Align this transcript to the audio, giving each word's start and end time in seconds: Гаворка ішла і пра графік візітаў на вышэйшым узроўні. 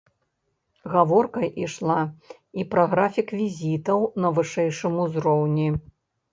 Гаворка 0.93 1.49
ішла 1.63 1.99
і 2.63 2.67
пра 2.73 2.87
графік 2.95 3.27
візітаў 3.43 3.99
на 4.27 4.35
вышэйшым 4.41 4.93
узроўні. 5.07 5.71